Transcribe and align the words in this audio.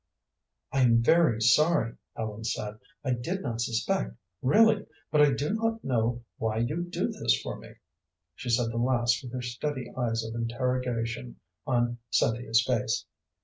"I 0.71 0.81
am 0.81 1.03
very 1.03 1.39
sorry," 1.41 1.93
Ellen 2.17 2.43
said. 2.43 2.79
"I 3.03 3.11
did 3.11 3.43
not 3.43 3.61
suspect, 3.61 4.15
really, 4.41 4.87
but 5.11 5.21
I 5.21 5.29
do 5.33 5.53
not 5.53 5.83
know 5.83 6.23
why 6.37 6.57
you 6.57 6.85
do 6.85 7.09
this 7.11 7.39
for 7.43 7.55
me." 7.59 7.73
She 8.33 8.49
said 8.49 8.71
the 8.71 8.77
last 8.77 9.21
with 9.21 9.31
her 9.33 9.43
steady 9.43 9.93
eyes 9.95 10.23
of 10.25 10.33
interrogation 10.33 11.35
on 11.67 11.99
Cynthia's 12.09 12.63
face. 12.65 13.05